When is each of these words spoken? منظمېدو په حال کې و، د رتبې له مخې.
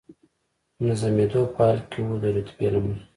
منظمېدو 0.81 1.41
په 1.55 1.61
حال 1.67 1.77
کې 1.89 1.99
و، 2.05 2.09
د 2.21 2.23
رتبې 2.35 2.67
له 2.73 2.79
مخې. 2.85 3.01